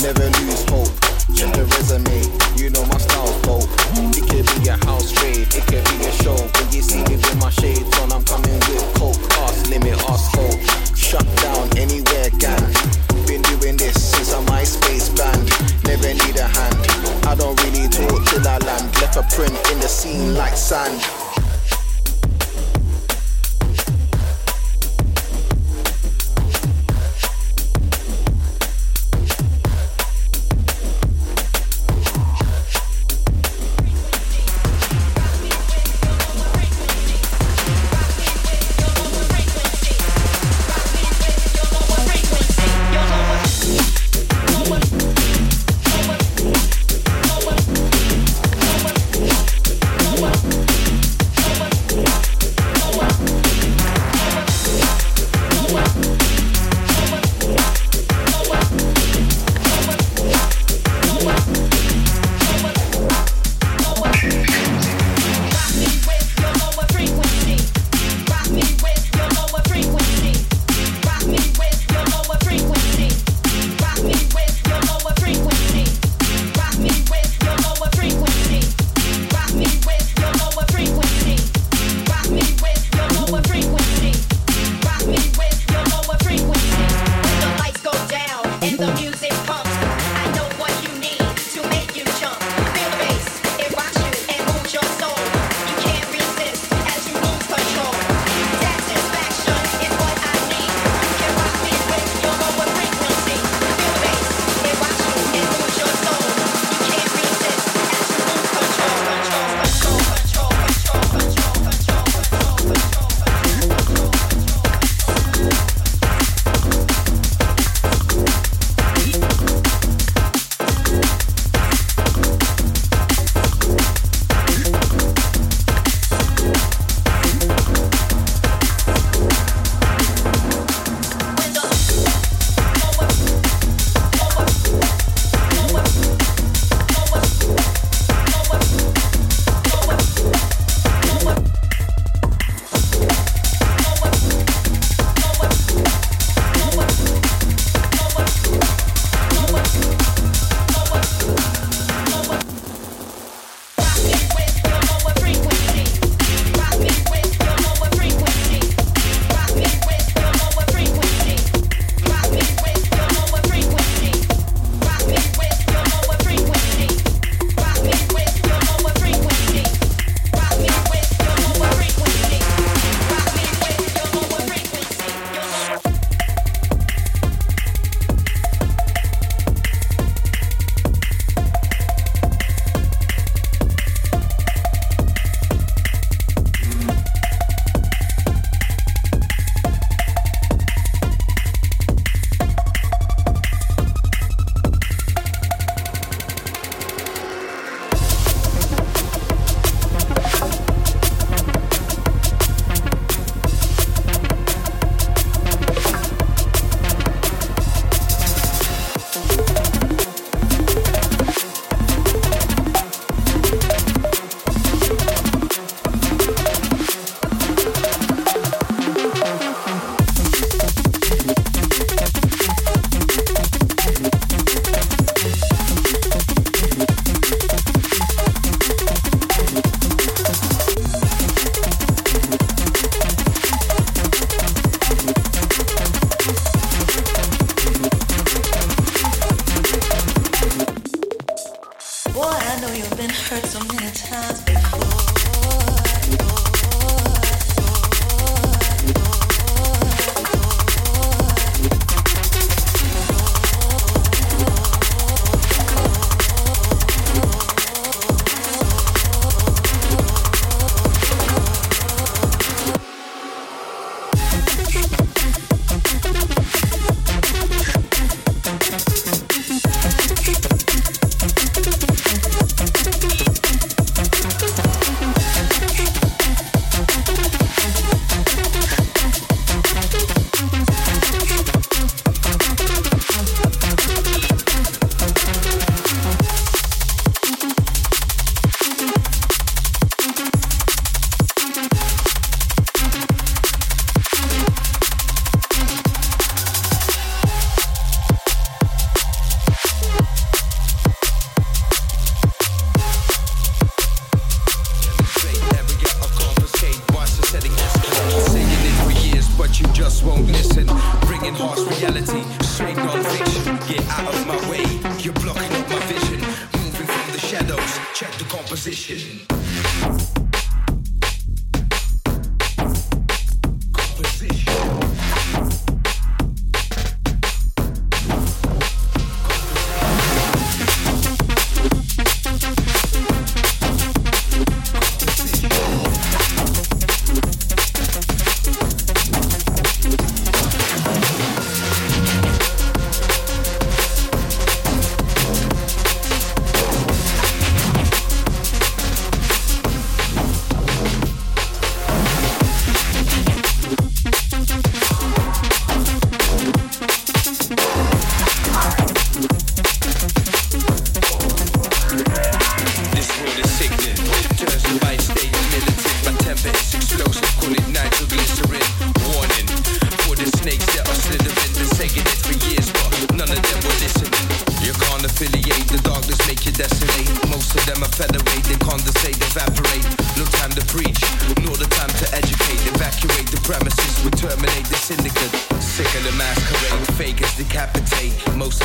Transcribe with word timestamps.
Never 0.00 0.24
lose 0.24 0.64
hope, 0.70 0.88
check 1.36 1.52
the 1.52 1.64
resume. 1.76 2.24
You 2.56 2.70
know 2.70 2.84
my 2.86 2.96
style, 2.98 3.32
folk. 3.44 3.68
It 4.16 4.24
could 4.24 4.48
be 4.60 4.68
a 4.68 4.76
house 4.86 5.12
raid, 5.22 5.46
it 5.52 5.64
could 5.68 5.84
be 5.84 5.96
a 6.06 6.12
show. 6.22 6.34
When 6.34 6.72
you 6.72 6.82
see 6.82 7.04
me 7.04 7.16
with 7.16 7.36
my 7.38 7.50
shades 7.50 7.92
on, 7.98 8.12
I'm 8.12 8.24
coming 8.24 8.58
with 8.66 8.82
coke. 8.96 9.20
Ask 9.44 9.68
limit, 9.68 9.98
ask 10.08 10.32
hope. 10.34 10.58
Shut 10.96 11.26
down 11.44 11.68
anywhere, 11.76 12.30
gang. 12.38 12.72
Been 13.26 13.42
doing 13.42 13.76
this 13.76 13.94
since 13.94 14.32
a 14.32 14.40
MySpace 14.50 15.14
band. 15.16 15.44
Never 15.84 16.08
need 16.08 16.36
a 16.36 16.48
hand. 16.48 16.76
I 17.26 17.34
don't 17.36 17.60
really 17.62 17.88
talk 17.88 18.24
till 18.26 18.48
I 18.48 18.58
land. 18.58 18.88
Left 19.00 19.16
a 19.16 19.22
print 19.34 19.54
in 19.70 19.78
the 19.78 19.88
scene 19.88 20.34
like 20.34 20.56
sand. 20.56 21.21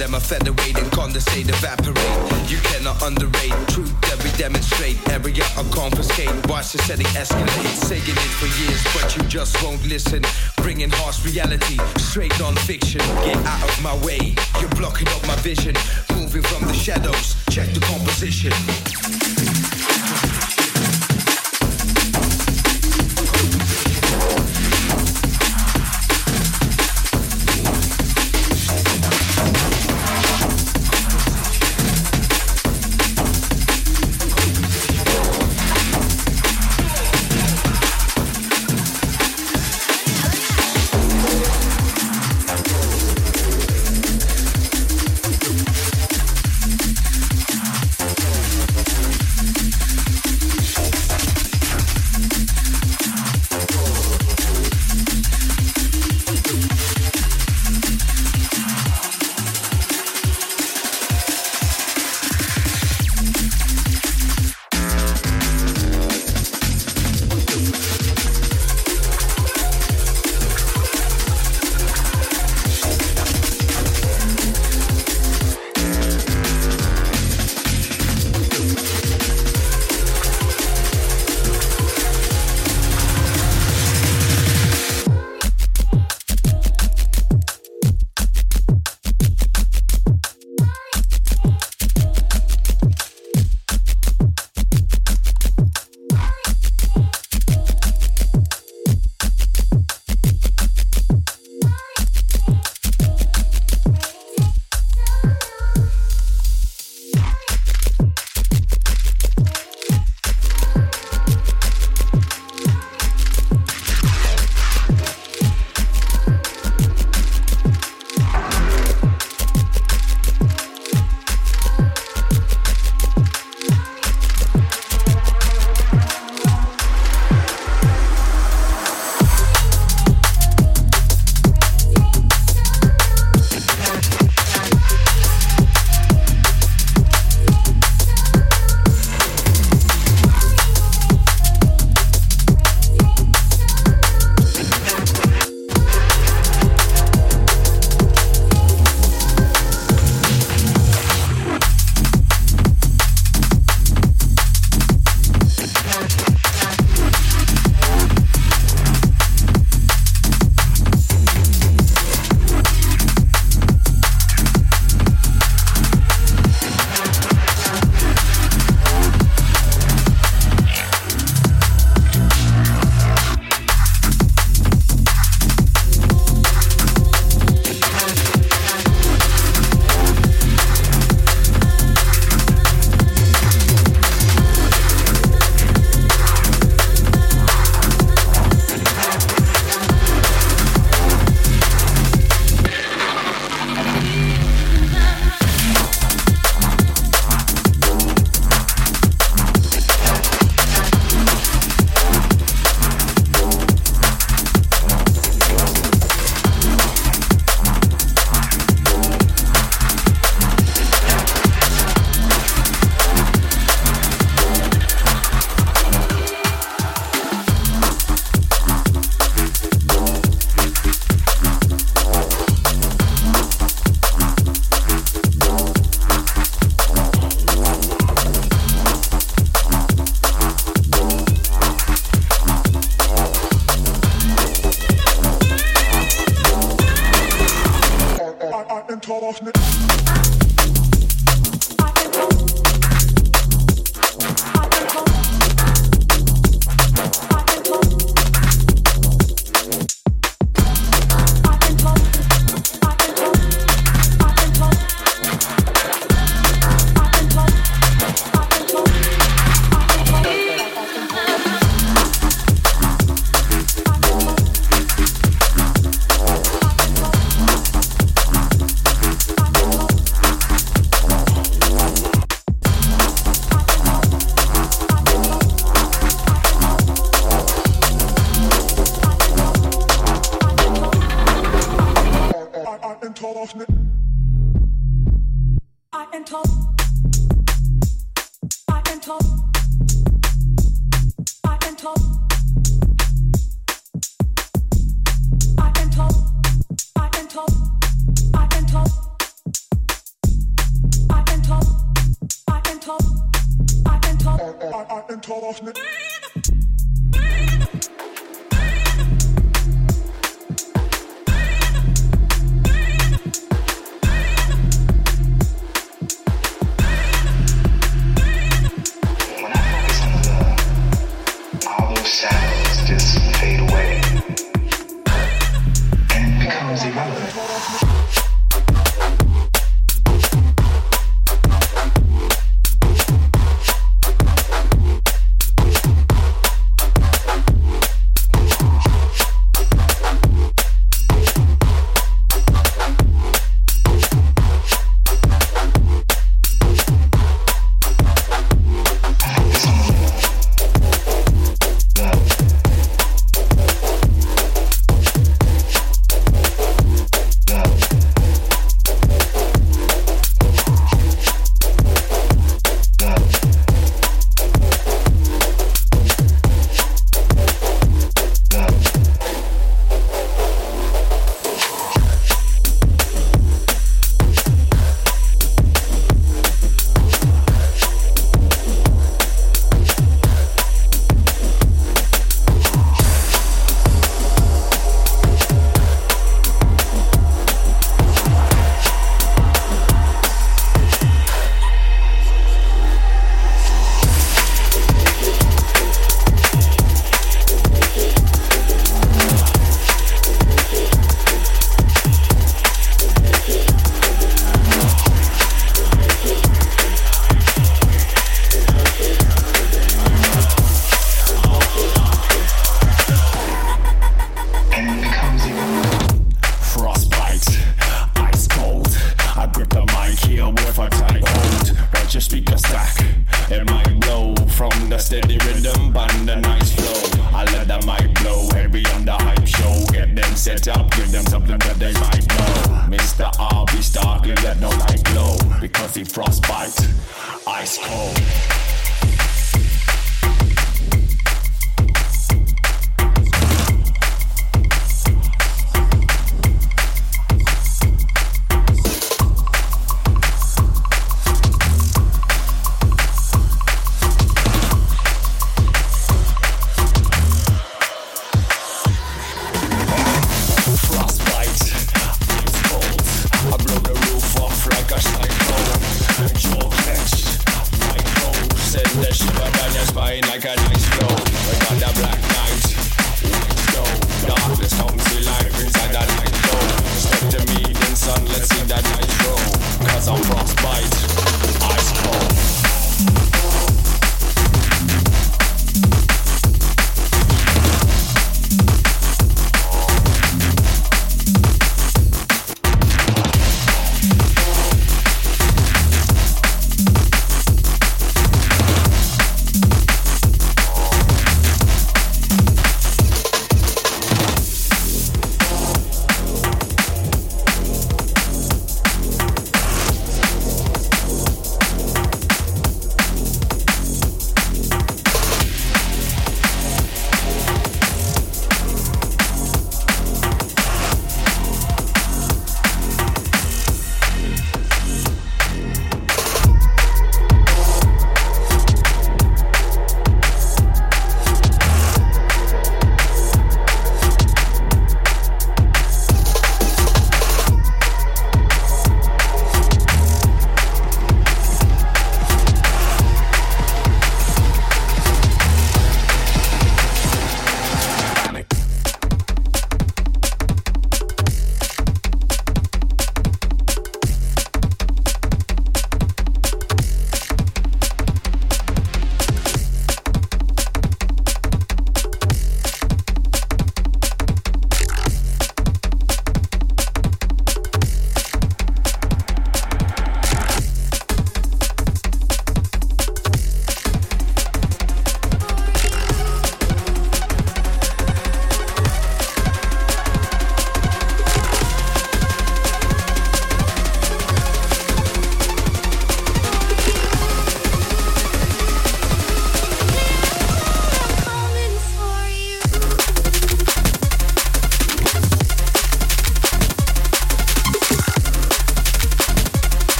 them 0.00 0.14
I 0.14 0.18
federate 0.18 0.78
and 0.78 0.90
condensate, 0.92 1.50
evaporate. 1.50 2.50
You 2.50 2.56
cannot 2.64 3.02
underrate 3.02 3.52
truth 3.68 3.92
that 4.08 4.16
we 4.24 4.30
demonstrate. 4.38 4.96
Area 5.10 5.44
I 5.44 5.62
confiscate, 5.70 6.32
watch 6.48 6.72
the 6.72 6.78
society 6.78 7.04
escalate. 7.20 7.76
Saying 7.84 8.02
it 8.06 8.32
for 8.40 8.48
years, 8.64 8.82
but 8.96 9.14
you 9.14 9.22
just 9.28 9.62
won't 9.62 9.84
listen. 9.86 10.22
Bringing 10.56 10.88
harsh 10.90 11.22
reality, 11.24 11.76
straight 11.98 12.40
on 12.40 12.56
fiction. 12.64 13.00
Get 13.28 13.36
out 13.44 13.62
of 13.62 13.82
my 13.82 13.94
way, 14.06 14.34
you're 14.58 14.70
blocking 14.80 15.08
up 15.08 15.22
my 15.26 15.36
vision. 15.36 15.74
Moving 16.16 16.42
from 16.42 16.66
the 16.66 16.74
shadows, 16.74 17.36
check 17.50 17.68
the 17.74 17.80
composition. 17.80 19.59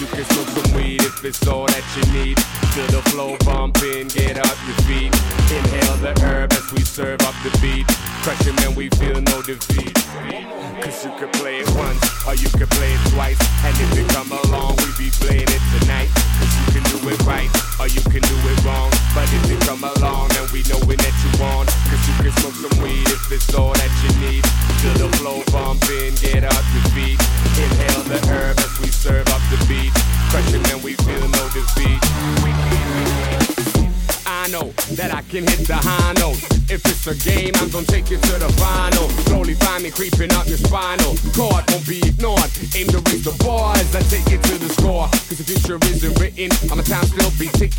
Want. 0.00 0.10
Cause 0.10 0.36
you 0.36 0.37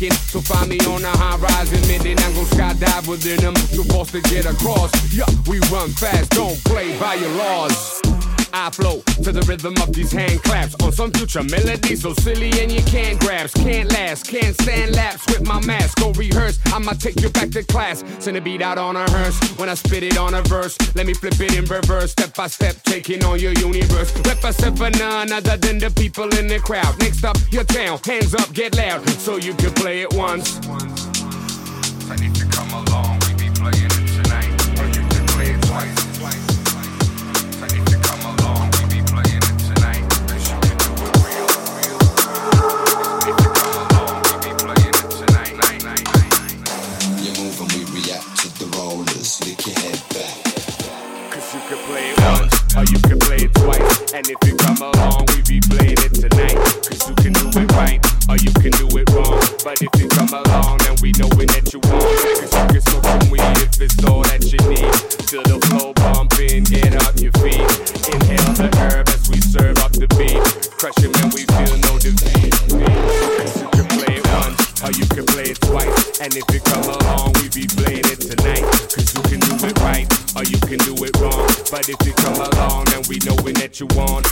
So 0.08 0.40
find 0.40 0.70
me 0.70 0.78
on 0.88 1.04
a 1.04 1.10
high 1.10 1.36
rise 1.36 1.70
in 1.74 1.86
mid 1.86 2.00
I'm 2.22 2.32
gonna 2.32 2.46
skydive 2.46 3.06
within 3.06 3.36
them. 3.40 3.54
Forced 3.90 4.12
to 4.12 4.22
get 4.22 4.46
across. 4.46 4.90
Yeah, 5.12 5.26
we 5.46 5.58
run 5.68 5.90
fast, 5.90 6.30
don't 6.30 6.56
play 6.64 6.98
by 6.98 7.16
your 7.16 7.30
laws. 7.32 8.00
I 8.52 8.70
flow 8.70 9.02
to 9.22 9.30
the 9.30 9.42
rhythm 9.42 9.74
of 9.82 9.92
these 9.92 10.10
hand 10.10 10.42
claps 10.42 10.74
on 10.82 10.92
some 10.92 11.12
future 11.12 11.42
melody 11.42 11.96
so 11.96 12.14
silly 12.14 12.50
and 12.60 12.72
you 12.72 12.82
can't 12.82 13.20
grasp, 13.20 13.56
can't 13.56 13.92
last, 13.92 14.26
can't 14.26 14.58
stand 14.62 14.96
laps 14.96 15.26
with 15.26 15.46
my 15.46 15.64
mask. 15.66 15.79
Rehearse, 16.50 16.74
I'ma 16.74 16.92
take 16.92 17.20
you 17.20 17.28
back 17.30 17.50
to 17.50 17.62
class. 17.64 18.04
Send 18.18 18.36
a 18.36 18.40
beat 18.40 18.62
out 18.62 18.78
on 18.78 18.96
a 18.96 19.10
hearse 19.10 19.38
when 19.58 19.68
I 19.68 19.74
spit 19.74 20.02
it 20.02 20.18
on 20.18 20.34
a 20.34 20.42
verse. 20.42 20.76
Let 20.94 21.06
me 21.06 21.14
flip 21.14 21.38
it 21.40 21.56
in 21.56 21.64
reverse, 21.64 22.12
step 22.12 22.34
by 22.34 22.46
step, 22.48 22.76
taking 22.84 23.24
on 23.24 23.38
your 23.38 23.52
universe. 23.52 24.16
Represent 24.26 24.78
for 24.78 24.90
none 24.90 25.32
other 25.32 25.56
than 25.56 25.78
the 25.78 25.90
people 25.90 26.28
in 26.36 26.46
the 26.46 26.58
crowd. 26.58 26.98
Next 26.98 27.24
up, 27.24 27.36
your 27.50 27.64
town, 27.64 27.98
hands 28.04 28.34
up, 28.34 28.52
get 28.52 28.76
loud, 28.76 29.08
so 29.10 29.36
you 29.36 29.54
can 29.54 29.72
play 29.74 30.02
it 30.02 30.12
once. 30.14 30.58
I 32.10 32.16
need 32.16 32.34
to 32.34 32.46
come 32.46 32.70
along, 32.72 33.20
we 33.28 33.34
be 33.34 33.50
playing 33.50 33.99
or 52.76 52.84
you 52.86 52.98
can 53.02 53.18
play 53.18 53.42
it 53.42 53.52
twice. 53.54 54.12
And 54.14 54.26
if 54.28 54.38
you 54.46 54.54
come 54.56 54.78
along, 54.78 55.26
we 55.34 55.42
be 55.48 55.58
playing 55.70 55.98
it 55.98 56.14
tonight. 56.14 56.56
Cause 56.86 57.02
you 57.08 57.14
can 57.18 57.32
do 57.34 57.48
it 57.50 57.70
right, 57.74 57.98
or 58.28 58.36
you 58.38 58.52
can 58.62 58.70
do 58.78 58.86
it 58.94 59.06
wrong. 59.10 59.38
But 59.64 59.82
if 59.82 59.90
you 59.98 60.06
come 60.08 60.30
along, 60.30 60.78
then 60.86 60.94
we 61.02 61.10
know 61.18 61.30
it 61.40 61.50
that 61.56 61.66
you 61.72 61.80
want. 61.90 62.06
Cause 62.38 62.52
you 62.52 62.66
can 62.70 62.82
smoke 62.86 63.06
some 63.06 63.30
weed 63.30 63.56
if 63.64 63.80
it's 63.80 63.98
all 64.06 64.22
that 64.22 64.42
you 64.46 64.60
need. 64.70 64.92
Feel 65.26 65.42
the 65.46 65.58
flow 65.66 65.92
bumping, 65.98 66.64
get 66.64 66.94
up 67.02 67.14
your 67.18 67.34
feet. 67.42 67.64
Inhale 68.14 68.54
the 68.54 68.68
herb 68.78 69.08
as 69.08 69.22
we 69.30 69.40
serve 69.40 69.78
up 69.82 69.92
the 69.92 70.06
beat. 70.14 70.38
Crushing 70.78 71.12
when 71.18 71.30
we 71.34 71.42
feel 71.50 71.74
no 71.90 71.98
defeat. 71.98 72.54
Cause 72.70 73.54
you 73.58 73.68
can 73.74 73.86
play 73.98 74.14
it 74.20 74.26
once, 74.30 74.58
or 74.84 74.92
you 74.94 75.06
can 75.10 75.26
play 75.26 75.50
it 75.50 75.58
twice. 75.58 76.20
And 76.22 76.30
if 76.36 76.46
you 76.54 76.60
come 76.60 76.86
along, 76.86 77.34
we 77.42 77.50
be 77.50 77.66
playing 77.66 78.06
it 78.06 78.20
tonight. 78.20 78.62
Cause 78.94 79.10
you 79.10 79.22
can 79.26 79.40
do 79.42 79.54
it 79.66 79.74
right, 79.82 80.06
or 80.36 80.44
you 80.46 80.58
can 80.62 80.78
do 80.86 80.94
it 81.02 81.14
wrong. 81.18 81.19
But 81.70 81.88
if 81.88 82.04
you 82.04 82.12
come 82.14 82.34
along, 82.34 82.86
then 82.86 83.02
we 83.08 83.18
know 83.22 83.38
it 83.46 83.54
that 83.62 83.78
you 83.78 83.86
want. 83.94 84.26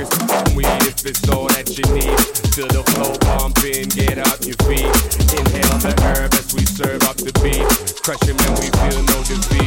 You 0.00 0.08
can 0.08 0.56
weed 0.56 0.88
if 0.88 1.04
it's 1.04 1.28
all 1.28 1.46
that 1.48 1.68
you 1.76 1.84
need. 1.92 2.16
Feel 2.56 2.66
the 2.68 2.82
flow 2.96 3.12
bumping, 3.28 3.92
get 3.92 4.16
up 4.16 4.40
your 4.40 4.56
feet. 4.64 4.88
Inhale 5.36 5.78
the 5.84 5.92
herb 6.00 6.32
as 6.32 6.54
we 6.54 6.64
serve 6.64 7.02
up 7.04 7.16
the 7.16 7.32
beat. 7.44 7.60
Crushing 8.02 8.36
when 8.40 8.52
we 8.56 8.72
feel 8.72 9.02
no 9.04 9.22
defeat. 9.22 9.57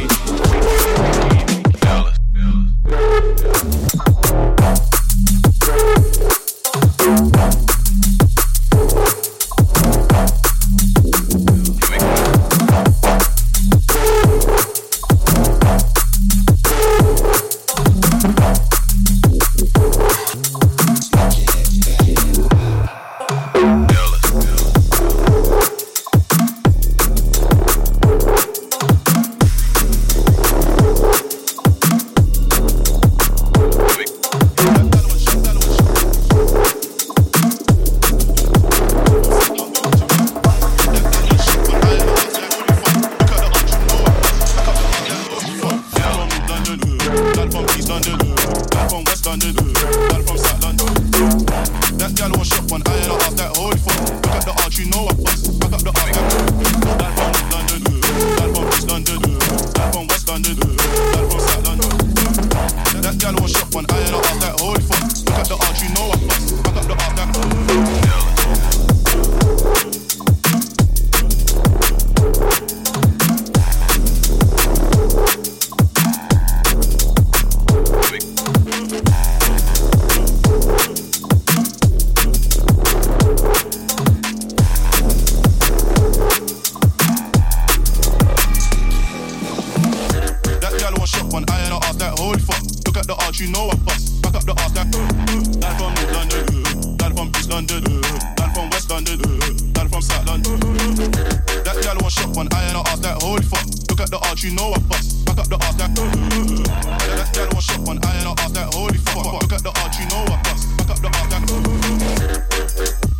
I. 105.32 105.36
Back 105.36 105.40
up 105.40 105.48
the 105.48 105.56
arch, 105.56 105.80
uh, 105.80 105.86
uh, 105.86 106.08
uh. 106.08 106.98
that 106.98 107.18
that 107.18 107.34
gal 107.34 107.50
was 107.56 107.64
shot 107.64 107.80
one 107.80 108.00
eye 108.04 108.26
off 108.26 108.54
that 108.54 108.74
holy 108.74 108.98
fuck. 108.98 109.42
Look 109.42 109.54
at 109.54 109.64
the 109.64 109.72
arch, 109.82 110.00
you 110.00 110.06
know 110.10 110.26
I 110.28 110.42
bust. 110.44 110.78
Back 110.78 110.90
up 110.90 111.00
the 111.00 111.08
arch, 111.08 111.30
that. 111.30 113.11